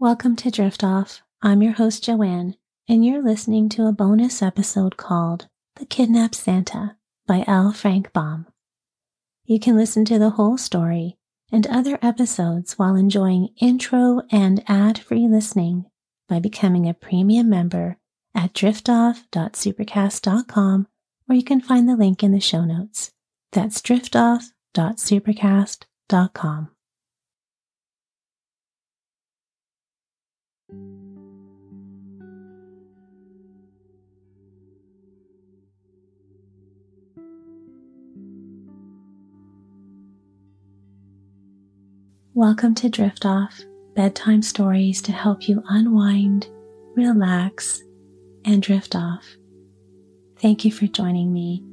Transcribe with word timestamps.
Welcome 0.00 0.36
to 0.36 0.50
Drift 0.52 0.84
Off. 0.84 1.22
I'm 1.42 1.60
your 1.60 1.72
host, 1.72 2.04
Joanne, 2.04 2.54
and 2.88 3.04
you're 3.04 3.20
listening 3.20 3.68
to 3.70 3.88
a 3.88 3.92
bonus 3.92 4.42
episode 4.42 4.96
called 4.96 5.48
The 5.74 5.86
Kidnapped 5.86 6.36
Santa 6.36 6.96
by 7.26 7.42
L. 7.48 7.72
Frank 7.72 8.12
Baum. 8.12 8.46
You 9.44 9.58
can 9.58 9.76
listen 9.76 10.04
to 10.04 10.16
the 10.16 10.30
whole 10.30 10.56
story 10.56 11.16
and 11.50 11.66
other 11.66 11.98
episodes 12.00 12.78
while 12.78 12.94
enjoying 12.94 13.48
intro 13.60 14.22
and 14.30 14.62
ad 14.68 15.00
free 15.00 15.26
listening 15.26 15.86
by 16.28 16.38
becoming 16.38 16.88
a 16.88 16.94
premium 16.94 17.50
member 17.50 17.98
at 18.36 18.52
driftoff.supercast.com, 18.52 20.86
or 21.28 21.34
you 21.34 21.42
can 21.42 21.60
find 21.60 21.88
the 21.88 21.96
link 21.96 22.22
in 22.22 22.30
the 22.30 22.38
show 22.38 22.64
notes. 22.64 23.10
That's 23.50 23.82
driftoff.supercast.com. 23.82 26.70
Welcome 42.34 42.74
to 42.76 42.90
Drift 42.90 43.24
Off, 43.24 43.62
bedtime 43.96 44.42
stories 44.42 45.00
to 45.02 45.12
help 45.12 45.48
you 45.48 45.62
unwind, 45.70 46.48
relax, 46.94 47.82
and 48.44 48.62
drift 48.62 48.94
off. 48.94 49.24
Thank 50.38 50.66
you 50.66 50.70
for 50.70 50.86
joining 50.86 51.32
me. 51.32 51.64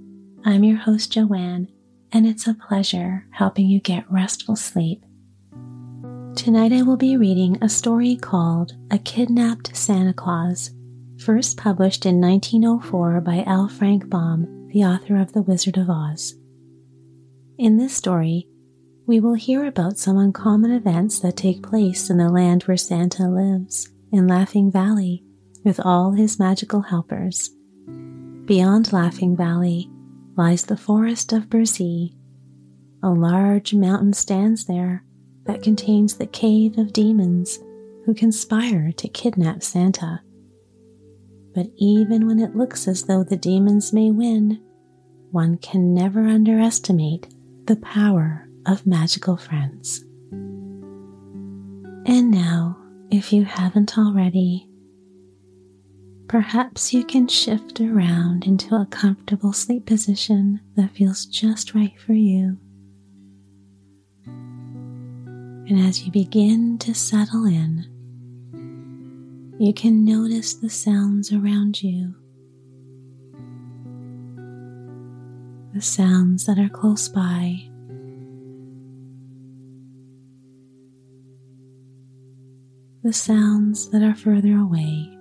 I'm 0.46 0.64
your 0.64 0.78
host, 0.78 1.12
Joanne, 1.12 1.68
and 2.14 2.26
it's 2.26 2.48
a 2.48 2.54
pleasure 2.54 3.28
helping 3.32 3.68
you 3.68 3.82
get 3.82 4.10
restful 4.10 4.56
sleep. 4.56 5.04
Tonight 6.36 6.74
I 6.74 6.82
will 6.82 6.98
be 6.98 7.16
reading 7.16 7.58
a 7.62 7.70
story 7.70 8.18
called 8.18 8.74
A 8.92 9.00
Kidnapped 9.00 9.74
Santa 9.74 10.14
Claus, 10.14 10.72
first 11.18 11.56
published 11.56 12.06
in 12.06 12.20
1904 12.20 13.22
by 13.22 13.46
L. 13.48 13.70
Frank 13.70 14.10
Baum, 14.10 14.68
the 14.74 14.84
author 14.84 15.16
of 15.16 15.32
The 15.32 15.42
Wizard 15.42 15.78
of 15.78 15.90
Oz. 15.90 16.36
In 17.58 17.78
this 17.78 17.96
story, 17.96 18.50
we 19.08 19.22
will 19.22 19.36
hear 19.36 19.66
about 19.66 19.98
some 19.98 20.18
uncommon 20.18 20.72
events 20.72 21.20
that 21.20 21.38
take 21.38 21.64
place 21.64 22.10
in 22.10 22.18
the 22.18 22.30
land 22.30 22.64
where 22.64 22.76
Santa 22.76 23.30
lives, 23.30 23.90
in 24.12 24.28
Laughing 24.28 24.70
Valley, 24.70 25.24
with 25.64 25.80
all 25.80 26.12
his 26.12 26.38
magical 26.38 26.82
helpers. 26.82 27.50
Beyond 28.46 28.92
Laughing 28.92 29.38
Valley 29.38 29.90
lies 30.36 30.66
the 30.66 30.78
forest 30.78 31.32
of 31.32 31.50
Burzee. 31.50 32.14
A 33.02 33.10
large 33.10 33.74
mountain 33.74 34.12
stands 34.12 34.66
there 34.66 35.06
that 35.46 35.64
contains 35.64 36.16
the 36.16 36.28
cave 36.28 36.78
of 36.78 36.94
demons 36.94 37.60
who 38.06 38.14
conspire 38.14 38.92
to 38.94 39.08
kidnap 39.08 39.64
Santa. 39.64 40.22
But 41.54 41.68
even 41.78 42.28
when 42.28 42.40
it 42.40 42.56
looks 42.56 42.88
as 42.88 43.04
though 43.04 43.24
the 43.24 43.38
demons 43.38 43.94
may 43.94 44.12
win, 44.12 44.62
one 45.32 45.58
can 45.58 45.94
never 45.94 46.28
underestimate 46.28 47.28
the 47.66 47.78
power 47.78 48.48
of 48.66 48.86
magical 48.86 49.38
friends. 49.38 50.04
And 52.08 52.30
now, 52.30 52.78
if 53.10 53.34
you 53.34 53.46
haven't 53.46 53.98
already, 53.98 54.70
perhaps 56.28 56.94
you 56.94 57.04
can 57.04 57.28
shift 57.28 57.82
around 57.82 58.46
into 58.46 58.76
a 58.76 58.86
comfortable 58.86 59.54
sleep 59.54 59.86
position 59.86 60.62
that 60.76 60.92
feels 60.92 61.26
just 61.26 61.74
right 61.74 62.00
for 62.00 62.14
you. 62.14 62.58
And 65.68 65.80
as 65.80 66.06
you 66.06 66.12
begin 66.12 66.78
to 66.80 66.94
settle 66.94 67.46
in, 67.46 67.86
you 69.60 69.74
can 69.74 70.06
notice 70.06 70.54
the 70.54 70.70
sounds 70.70 71.32
around 71.32 71.82
you. 71.82 72.16
The 75.74 75.82
sounds 75.82 76.46
that 76.46 76.60
are 76.60 76.70
close 76.70 77.08
by 77.10 77.68
the 83.06 83.14
sounds 83.14 83.92
that 83.92 84.02
are 84.02 84.16
further 84.16 84.58
away. 84.58 85.16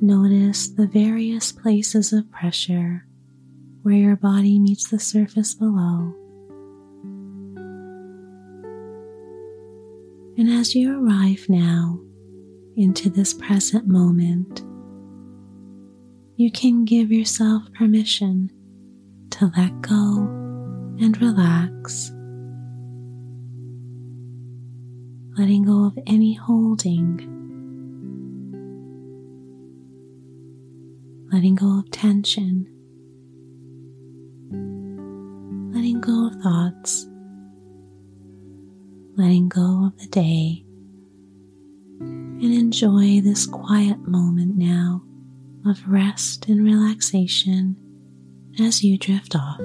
Notice 0.00 0.68
the 0.68 0.86
various 0.86 1.50
places 1.50 2.12
of 2.12 2.30
pressure 2.30 3.07
where 3.82 3.94
your 3.94 4.16
body 4.16 4.58
meets 4.58 4.88
the 4.90 4.98
surface 4.98 5.54
below. 5.54 6.12
And 10.36 10.48
as 10.48 10.74
you 10.74 11.04
arrive 11.04 11.46
now 11.48 12.00
into 12.76 13.10
this 13.10 13.34
present 13.34 13.86
moment, 13.88 14.62
you 16.36 16.52
can 16.52 16.84
give 16.84 17.10
yourself 17.10 17.62
permission 17.76 18.50
to 19.30 19.50
let 19.56 19.80
go 19.80 20.28
and 21.00 21.20
relax. 21.20 22.12
letting 25.38 25.62
go 25.62 25.84
of 25.84 25.96
any 26.08 26.34
holding, 26.34 27.16
letting 31.32 31.54
go 31.54 31.78
of 31.78 31.88
tension, 31.92 32.66
thoughts, 36.42 37.06
letting 39.16 39.48
go 39.48 39.86
of 39.86 39.98
the 39.98 40.06
day, 40.06 40.64
and 42.00 42.42
enjoy 42.54 43.20
this 43.20 43.46
quiet 43.46 44.06
moment 44.06 44.56
now 44.56 45.02
of 45.66 45.86
rest 45.86 46.46
and 46.48 46.64
relaxation 46.64 47.76
as 48.60 48.82
you 48.82 48.96
drift 48.96 49.36
off. 49.36 49.60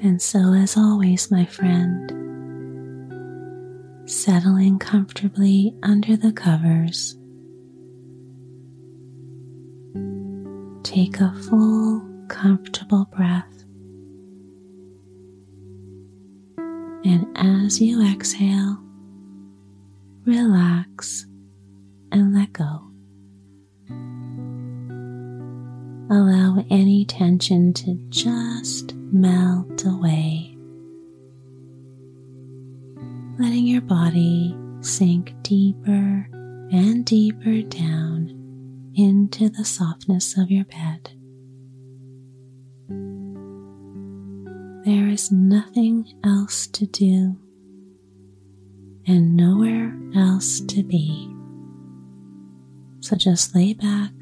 And 0.00 0.22
so, 0.22 0.52
as 0.54 0.76
always, 0.76 1.30
my 1.30 1.44
friend, 1.44 2.12
settling 4.08 4.78
comfortably 4.78 5.74
under 5.82 6.16
the 6.16 6.32
covers, 6.32 7.17
take 10.98 11.20
a 11.20 11.32
full, 11.48 12.02
comfortable 12.26 13.04
breath. 13.16 13.64
And 17.04 17.24
as 17.36 17.80
you 17.80 18.04
exhale, 18.04 18.82
relax 20.26 21.24
and 22.10 22.34
let 22.34 22.52
go. 22.52 22.90
Allow 26.10 26.64
any 26.68 27.04
tension 27.04 27.72
to 27.74 27.94
just 28.08 28.94
melt 28.96 29.84
away, 29.84 30.58
letting 33.38 33.68
your 33.68 33.82
body 33.82 34.56
sink 34.80 35.32
deeper 35.42 36.28
and 36.72 37.04
deeper 37.04 37.62
down 37.62 37.97
into 38.98 39.48
the 39.48 39.64
softness 39.64 40.36
of 40.36 40.50
your 40.50 40.64
bed. 40.64 41.10
There 44.84 45.08
is 45.08 45.30
nothing 45.30 46.06
else 46.24 46.66
to 46.68 46.86
do 46.86 47.36
and 49.06 49.36
nowhere 49.36 49.96
else 50.16 50.60
to 50.60 50.82
be. 50.82 51.34
So 53.00 53.16
just 53.16 53.54
lay 53.54 53.74
back 53.74 54.12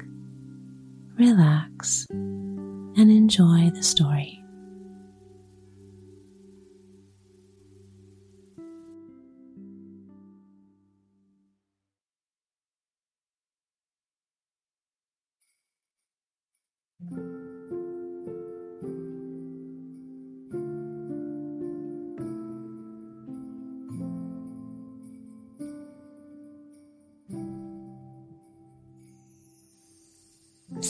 relax, 1.17 2.05
and 2.09 3.11
enjoy 3.11 3.71
the 3.71 3.83
story. 3.83 4.43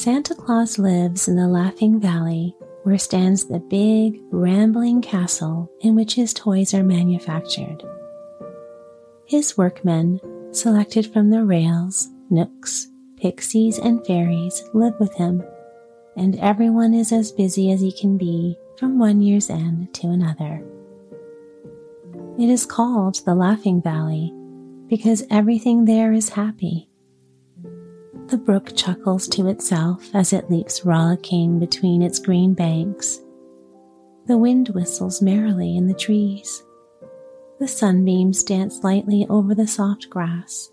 Santa 0.08 0.36
Claus 0.36 0.80
lives 0.80 1.28
in 1.28 1.36
the 1.36 1.50
Laughing 1.50 2.00
Valley, 2.00 2.56
where 2.84 2.98
stands 2.98 3.44
the 3.44 3.60
big, 3.60 4.22
rambling 4.32 5.02
castle 5.02 5.70
in 5.82 5.96
which 5.96 6.14
his 6.14 6.34
toys 6.34 6.74
are 6.74 6.82
manufactured. 6.82 7.84
His 9.26 9.58
workmen, 9.58 10.22
selected 10.54 11.12
from 11.12 11.30
the 11.30 11.44
ryls, 11.44 12.08
knooks, 12.30 12.88
pixies, 13.18 13.80
and 13.80 14.08
fairies, 14.08 14.64
live 14.74 14.94
with 14.98 15.14
him, 15.16 15.44
and 16.16 16.40
everyone 16.40 16.94
is 16.94 17.12
as 17.12 17.34
busy 17.34 17.70
as 17.74 17.82
he 17.82 17.92
can 17.92 18.18
be 18.18 18.58
from 18.80 19.00
one 19.00 19.22
year's 19.22 19.50
end 19.50 19.94
to 19.96 20.08
another. 20.08 20.66
It 22.40 22.48
is 22.48 22.66
called 22.66 23.26
the 23.26 23.36
Laughing 23.36 23.82
Valley 23.82 24.34
because 24.88 25.28
everything 25.30 25.84
there 25.84 26.14
is 26.14 26.30
happy. 26.30 26.88
The 28.28 28.38
brook 28.38 28.76
chuckles 28.76 29.26
to 29.30 29.48
itself 29.48 30.14
as 30.14 30.34
it 30.34 30.52
leaps 30.52 30.84
rollicking 30.84 31.60
between 31.60 32.02
its 32.02 32.20
green 32.20 32.54
banks. 32.54 33.22
The 34.26 34.38
wind 34.38 34.68
whistles 34.70 35.22
merrily 35.22 35.78
in 35.78 35.88
the 35.88 35.94
trees. 35.94 36.62
The 37.60 37.70
sunbeams 37.70 38.44
dance 38.44 38.84
lightly 38.84 39.26
over 39.30 39.56
the 39.56 39.66
soft 39.66 40.10
grass, 40.10 40.70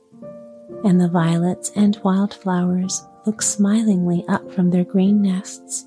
and 0.85 1.01
the 1.01 1.09
violets 1.09 1.71
and 1.77 1.97
wildflowers 2.03 3.07
look 3.25 3.41
smilingly 3.41 4.25
up 4.27 4.51
from 4.51 4.71
their 4.71 4.85
green 4.85 5.23
nests. 5.23 5.87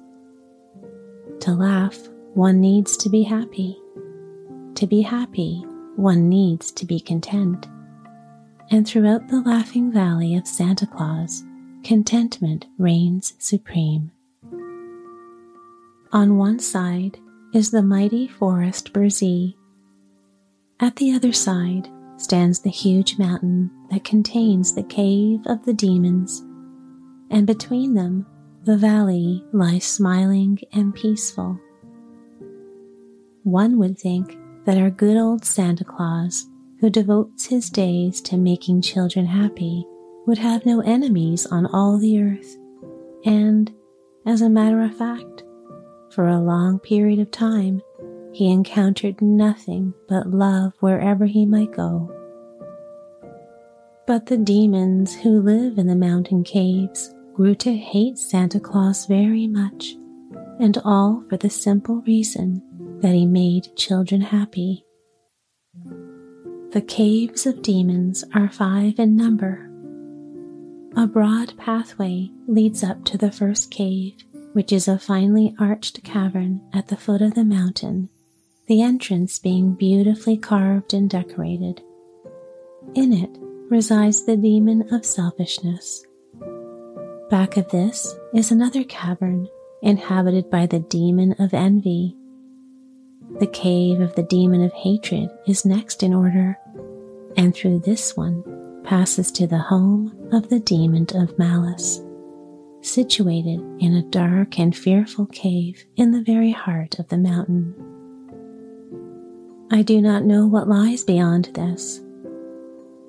To 1.41 1.51
laugh, 1.51 1.97
one 2.33 2.61
needs 2.61 2.95
to 2.95 3.09
be 3.09 3.23
happy. 3.23 3.77
To 4.75 4.87
be 4.87 5.01
happy, 5.01 5.65
one 5.97 6.29
needs 6.29 6.71
to 6.71 6.85
be 6.85 7.01
content. 7.01 7.67
And 8.71 8.87
throughout 8.87 9.27
the 9.27 9.41
laughing 9.41 9.91
valley 9.91 10.35
of 10.35 10.47
Santa 10.47 10.87
Claus, 10.87 11.43
contentment 11.87 12.65
reigns 12.77 13.33
supreme. 13.39 14.11
On 16.11 16.35
one 16.35 16.59
side 16.59 17.17
is 17.53 17.71
the 17.71 17.81
mighty 17.81 18.27
forest 18.27 18.91
Burzee. 18.91 19.55
At 20.81 20.97
the 20.97 21.13
other 21.13 21.31
side 21.31 21.87
stands 22.17 22.59
the 22.59 22.69
huge 22.69 23.17
mountain 23.17 23.71
that 23.89 24.03
contains 24.03 24.75
the 24.75 24.83
cave 24.83 25.39
of 25.45 25.63
the 25.63 25.73
demons 25.73 26.43
and 27.31 27.47
between 27.47 27.93
them 27.93 28.25
the 28.65 28.75
valley 28.75 29.45
lies 29.53 29.85
smiling 29.85 30.59
and 30.73 30.93
peaceful. 30.93 31.57
One 33.43 33.77
would 33.77 33.97
think 33.97 34.37
that 34.65 34.77
our 34.77 34.89
good 34.89 35.15
old 35.15 35.45
Santa 35.45 35.85
Claus, 35.85 36.49
who 36.81 36.89
devotes 36.89 37.45
his 37.45 37.69
days 37.69 38.19
to 38.23 38.35
making 38.35 38.81
children 38.81 39.25
happy, 39.25 39.85
would 40.27 40.37
have 40.37 40.65
no 40.65 40.81
enemies 40.81 41.45
on 41.47 41.65
all 41.65 41.97
the 41.97 42.21
earth, 42.21 42.57
and, 43.25 43.73
as 44.25 44.41
a 44.41 44.49
matter 44.49 44.81
of 44.83 44.95
fact, 44.95 45.43
for 46.11 46.27
a 46.27 46.39
long 46.39 46.77
period 46.79 47.17
of 47.17 47.31
time, 47.31 47.81
he 48.33 48.51
encountered 48.51 49.21
nothing 49.21 49.93
but 50.07 50.29
love 50.29 50.73
wherever 50.81 51.25
he 51.25 51.45
might 51.45 51.71
go. 51.71 52.13
But 54.05 54.25
the 54.25 54.37
demons 54.37 55.15
who 55.15 55.41
live 55.41 55.77
in 55.77 55.87
the 55.87 55.95
mountain 55.95 56.43
caves 56.43 57.13
grew 57.33 57.55
to 57.55 57.75
hate 57.75 58.17
Santa 58.17 58.59
Claus 58.59 59.05
very 59.05 59.47
much, 59.47 59.95
and 60.59 60.77
all 60.83 61.23
for 61.29 61.37
the 61.37 61.49
simple 61.49 62.01
reason 62.01 62.61
that 63.01 63.13
he 63.13 63.25
made 63.25 63.75
children 63.77 64.21
happy. 64.21 64.83
The 66.71 66.83
caves 66.85 67.45
of 67.45 67.61
demons 67.61 68.25
are 68.33 68.49
five 68.49 68.99
in 68.99 69.15
number. 69.15 69.66
A 70.97 71.05
broad 71.07 71.55
pathway 71.57 72.31
leads 72.47 72.83
up 72.83 73.05
to 73.05 73.17
the 73.17 73.31
first 73.31 73.71
cave, 73.71 74.15
which 74.53 74.71
is 74.73 74.87
a 74.87 74.97
finely 74.97 75.55
arched 75.59 76.03
cavern 76.03 76.59
at 76.73 76.87
the 76.87 76.97
foot 76.97 77.21
of 77.21 77.35
the 77.35 77.45
mountain, 77.45 78.09
the 78.65 78.81
entrance 78.81 79.37
being 79.37 79.75
beautifully 79.75 80.37
carved 80.37 80.95
and 80.95 81.09
decorated. 81.09 81.81
In 82.95 83.13
it 83.13 83.29
resides 83.69 84.25
the 84.25 84.35
demon 84.35 84.91
of 84.91 85.05
selfishness, 85.05 86.03
Back 87.29 87.57
of 87.57 87.69
this 87.71 88.15
is 88.33 88.51
another 88.51 88.85
cavern 88.85 89.49
inhabited 89.81 90.49
by 90.49 90.65
the 90.65 90.79
demon 90.79 91.33
of 91.39 91.53
envy. 91.53 92.15
The 93.39 93.47
cave 93.47 93.99
of 93.99 94.15
the 94.15 94.23
demon 94.23 94.63
of 94.63 94.71
hatred 94.71 95.29
is 95.45 95.65
next 95.65 96.03
in 96.03 96.13
order, 96.13 96.57
and 97.35 97.53
through 97.53 97.79
this 97.79 98.15
one 98.15 98.81
passes 98.85 99.29
to 99.33 99.45
the 99.45 99.57
home 99.57 100.16
of 100.31 100.49
the 100.49 100.59
demon 100.59 101.07
of 101.15 101.37
malice, 101.39 102.01
situated 102.81 103.59
in 103.79 103.95
a 103.95 104.09
dark 104.09 104.59
and 104.59 104.75
fearful 104.75 105.25
cave 105.27 105.85
in 105.95 106.11
the 106.11 106.21
very 106.21 106.51
heart 106.51 106.99
of 106.99 107.07
the 107.07 107.17
mountain. 107.17 107.73
I 109.71 109.81
do 109.81 110.01
not 110.01 110.23
know 110.23 110.47
what 110.47 110.67
lies 110.67 111.03
beyond 111.03 111.51
this. 111.53 112.01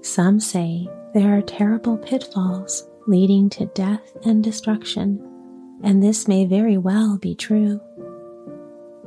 Some 0.02 0.40
say 0.40 0.88
there 1.14 1.36
are 1.36 1.42
terrible 1.42 1.96
pitfalls 1.96 2.88
leading 3.06 3.48
to 3.50 3.66
death 3.66 4.16
and 4.24 4.42
destruction, 4.44 5.20
and 5.82 6.02
this 6.02 6.28
may 6.28 6.44
very 6.44 6.76
well 6.76 7.18
be 7.18 7.34
true. 7.34 7.80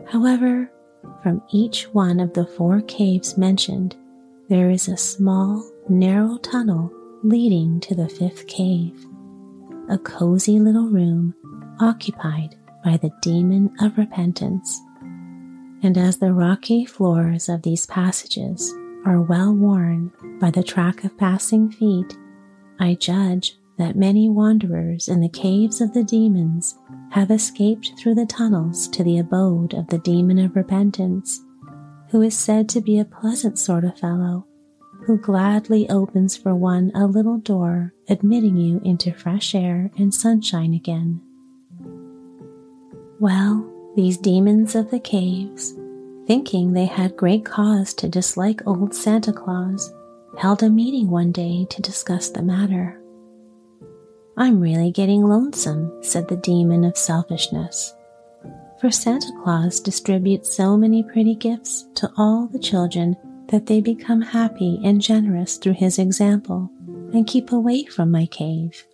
However, 0.08 0.72
from 1.24 1.42
each 1.52 1.86
one 1.94 2.20
of 2.20 2.34
the 2.34 2.46
four 2.46 2.82
caves 2.82 3.38
mentioned, 3.38 3.96
there 4.50 4.70
is 4.70 4.88
a 4.88 4.98
small, 4.98 5.70
narrow 5.88 6.38
tunnel 6.38 6.92
leading 7.24 7.80
to 7.82 7.94
the 7.94 8.10
fifth 8.10 8.48
cave, 8.48 9.06
a 9.90 9.98
cozy 9.98 10.60
little 10.60 10.90
room 10.90 11.36
occupied 11.80 12.56
by 12.84 12.98
the 12.98 13.12
demon 13.22 13.72
of 13.80 13.98
repentance. 13.98 14.82
And 15.84 15.98
as 15.98 16.18
the 16.18 16.34
rocky 16.34 16.86
floors 16.86 17.48
of 17.48 17.62
these 17.62 17.86
passages 17.86 18.74
are 19.06 19.22
well 19.22 19.54
worn 19.54 20.12
by 20.40 20.52
the 20.52 20.64
track 20.64 21.04
of 21.04 21.18
passing 21.18 21.72
feet, 21.72 22.18
I 22.80 22.96
judge 22.96 23.56
that 23.78 23.96
many 23.96 24.30
wanderers 24.30 25.08
in 25.08 25.22
the 25.22 25.30
caves 25.30 25.82
of 25.82 25.94
the 25.94 26.04
demons 26.04 26.78
have 27.12 27.30
escaped 27.30 27.94
through 27.98 28.16
the 28.16 28.26
tunnels 28.26 28.88
to 28.90 29.04
the 29.04 29.20
abode 29.20 29.74
of 29.74 29.88
the 29.88 30.00
demon 30.00 30.40
of 30.40 30.56
repentance, 30.56 31.40
who 32.10 32.22
is 32.22 32.38
said 32.38 32.68
to 32.70 32.82
be 32.82 33.00
a 33.00 33.06
pleasant 33.06 33.60
sort 33.60 33.84
of 33.84 33.98
fellow, 33.98 34.46
who 35.06 35.18
gladly 35.18 35.90
opens 35.90 36.38
for 36.38 36.54
one 36.54 36.92
a 36.94 37.08
little 37.08 37.38
door 37.38 37.94
admitting 38.08 38.56
you 38.58 38.80
into 38.84 39.14
fresh 39.14 39.56
air 39.56 39.90
and 39.98 40.14
sunshine 40.14 40.74
again. 40.74 41.22
Well, 43.20 43.68
these 43.96 44.18
demons 44.18 44.76
of 44.76 44.90
the 44.92 45.00
caves, 45.00 45.74
thinking 46.28 46.74
they 46.74 46.86
had 46.86 47.18
great 47.18 47.46
cause 47.46 47.94
to 47.96 48.08
dislike 48.08 48.62
old 48.66 48.94
Santa 48.96 49.34
Claus, 49.34 49.94
held 50.38 50.64
a 50.64 50.70
meeting 50.70 51.10
one 51.10 51.32
day 51.32 51.66
to 51.70 51.82
discuss 51.82 52.30
the 52.30 52.42
matter. 52.42 53.00
I'm 54.38 54.62
really 54.62 54.92
getting 54.92 55.24
lonesome, 55.24 55.92
said 56.02 56.28
the 56.28 56.38
demon 56.38 56.84
of 56.84 56.98
selfishness. 56.98 57.94
For 58.80 58.90
Santa 58.90 59.32
Claus 59.44 59.80
distributes 59.80 60.56
so 60.56 60.76
many 60.76 61.04
pretty 61.04 61.36
gifts 61.36 61.86
to 61.96 62.12
all 62.18 62.48
the 62.48 62.60
children 62.60 63.16
that 63.52 63.66
they 63.66 63.82
become 63.82 64.22
happy 64.22 64.80
and 64.84 65.02
generous 65.02 65.58
through 65.58 65.74
his 65.74 66.00
example 66.00 66.72
and 67.14 67.28
keep 67.28 67.52
away 67.52 67.84
from 67.84 68.10
my 68.10 68.26
cave. 68.26 68.86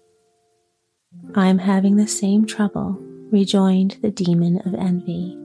I'm 1.35 1.59
having 1.59 1.95
the 1.95 2.07
same 2.07 2.45
trouble, 2.45 2.97
rejoined 3.31 3.97
the 4.01 4.11
demon 4.11 4.59
of 4.65 4.73
envy. 4.73 5.37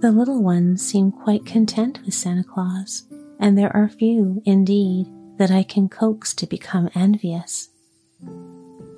The 0.00 0.12
little 0.12 0.42
ones 0.42 0.86
seem 0.86 1.10
quite 1.10 1.46
content 1.46 2.00
with 2.04 2.14
Santa 2.14 2.44
Claus, 2.44 3.04
and 3.40 3.56
there 3.56 3.74
are 3.74 3.88
few, 3.88 4.42
indeed, 4.44 5.06
that 5.38 5.50
I 5.50 5.62
can 5.62 5.88
coax 5.88 6.34
to 6.34 6.46
become 6.46 6.90
envious. 6.94 7.70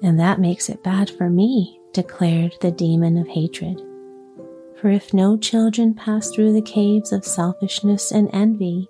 And 0.02 0.18
that 0.18 0.40
makes 0.40 0.68
it 0.68 0.82
bad 0.82 1.08
for 1.10 1.30
me, 1.30 1.80
declared 1.92 2.54
the 2.60 2.72
demon 2.72 3.16
of 3.16 3.28
hatred. 3.28 3.80
For 4.80 4.88
if 4.90 5.12
no 5.12 5.36
children 5.36 5.92
pass 5.92 6.30
through 6.30 6.52
the 6.52 6.62
caves 6.62 7.10
of 7.10 7.24
selfishness 7.24 8.12
and 8.12 8.30
envy, 8.32 8.88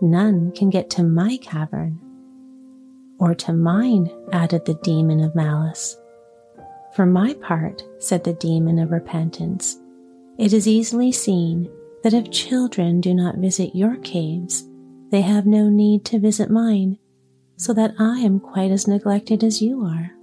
none 0.00 0.50
can 0.52 0.70
get 0.70 0.88
to 0.90 1.02
my 1.02 1.36
cavern. 1.42 2.00
Or 3.18 3.34
to 3.34 3.52
mine, 3.52 4.10
added 4.32 4.64
the 4.64 4.78
demon 4.82 5.20
of 5.20 5.34
malice. 5.34 5.98
For 6.94 7.04
my 7.04 7.34
part, 7.34 7.82
said 7.98 8.24
the 8.24 8.32
demon 8.32 8.78
of 8.78 8.90
repentance, 8.90 9.78
it 10.38 10.54
is 10.54 10.66
easily 10.66 11.12
seen 11.12 11.70
that 12.02 12.14
if 12.14 12.30
children 12.30 13.02
do 13.02 13.12
not 13.12 13.36
visit 13.36 13.74
your 13.74 13.96
caves, 13.96 14.66
they 15.10 15.20
have 15.20 15.44
no 15.44 15.68
need 15.68 16.06
to 16.06 16.18
visit 16.18 16.50
mine, 16.50 16.98
so 17.56 17.74
that 17.74 17.94
I 17.98 18.20
am 18.20 18.40
quite 18.40 18.70
as 18.70 18.88
neglected 18.88 19.44
as 19.44 19.60
you 19.60 19.84
are 19.84 20.15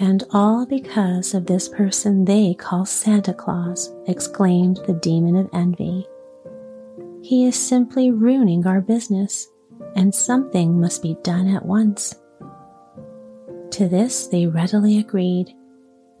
and 0.00 0.24
all 0.30 0.64
because 0.64 1.34
of 1.34 1.44
this 1.44 1.68
person 1.68 2.24
they 2.24 2.54
call 2.54 2.86
Santa 2.86 3.34
Claus, 3.34 3.92
exclaimed 4.06 4.80
the 4.86 4.94
demon 4.94 5.36
of 5.36 5.50
envy. 5.52 6.06
He 7.22 7.44
is 7.44 7.54
simply 7.54 8.10
ruining 8.10 8.66
our 8.66 8.80
business, 8.80 9.46
and 9.94 10.14
something 10.14 10.80
must 10.80 11.02
be 11.02 11.18
done 11.22 11.48
at 11.48 11.66
once. 11.66 12.14
To 13.72 13.88
this 13.88 14.26
they 14.26 14.46
readily 14.46 14.98
agreed, 14.98 15.54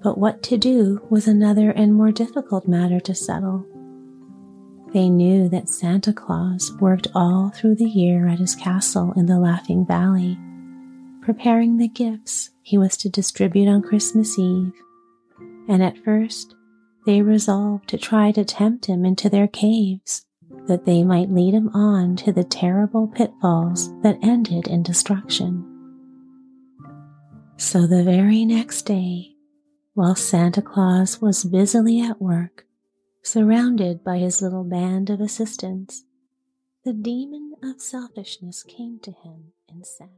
but 0.02 0.18
what 0.18 0.42
to 0.44 0.58
do 0.58 1.00
was 1.08 1.26
another 1.26 1.70
and 1.70 1.94
more 1.94 2.12
difficult 2.12 2.68
matter 2.68 3.00
to 3.00 3.14
settle. 3.14 3.64
They 4.92 5.08
knew 5.08 5.48
that 5.48 5.70
Santa 5.70 6.12
Claus 6.12 6.70
worked 6.80 7.08
all 7.14 7.50
through 7.54 7.76
the 7.76 7.88
year 7.88 8.28
at 8.28 8.40
his 8.40 8.54
castle 8.54 9.14
in 9.16 9.24
the 9.24 9.38
Laughing 9.38 9.86
Valley 9.86 10.38
preparing 11.32 11.76
the 11.76 11.86
gifts 11.86 12.50
he 12.60 12.76
was 12.76 12.96
to 12.96 13.08
distribute 13.08 13.68
on 13.68 13.80
Christmas 13.80 14.36
Eve, 14.36 14.72
and 15.68 15.80
at 15.80 15.96
first 15.98 16.56
they 17.06 17.22
resolved 17.22 17.88
to 17.88 17.96
try 17.96 18.32
to 18.32 18.44
tempt 18.44 18.86
him 18.86 19.04
into 19.04 19.30
their 19.30 19.46
caves, 19.46 20.26
that 20.66 20.86
they 20.86 21.04
might 21.04 21.30
lead 21.30 21.54
him 21.54 21.68
on 21.68 22.16
to 22.16 22.32
the 22.32 22.42
terrible 22.42 23.06
pitfalls 23.06 23.96
that 24.02 24.18
ended 24.24 24.66
in 24.66 24.82
destruction. 24.82 25.64
So 27.56 27.86
the 27.86 28.02
very 28.02 28.44
next 28.44 28.82
day, 28.82 29.36
while 29.94 30.16
Santa 30.16 30.60
Claus 30.60 31.20
was 31.20 31.44
busily 31.44 32.00
at 32.00 32.20
work, 32.20 32.66
surrounded 33.22 34.02
by 34.02 34.18
his 34.18 34.42
little 34.42 34.64
band 34.64 35.10
of 35.10 35.20
assistants, 35.20 36.02
the 36.84 36.92
demon 36.92 37.54
of 37.62 37.80
selfishness 37.80 38.64
came 38.64 38.98
to 39.04 39.12
him 39.12 39.52
and 39.68 39.86
said, 39.86 40.08